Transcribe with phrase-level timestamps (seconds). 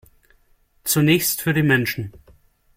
[0.83, 2.11] Zunächst für die Menschen.